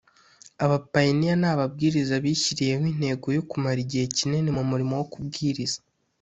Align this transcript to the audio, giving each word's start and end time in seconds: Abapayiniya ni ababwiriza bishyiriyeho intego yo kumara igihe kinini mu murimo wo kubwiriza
Abapayiniya 0.63 1.33
ni 1.39 1.47
ababwiriza 1.53 2.15
bishyiriyeho 2.23 2.83
intego 2.93 3.27
yo 3.37 3.43
kumara 3.49 3.79
igihe 3.85 4.05
kinini 4.17 4.49
mu 4.57 4.63
murimo 4.69 4.93
wo 4.99 5.05
kubwiriza 5.13 5.79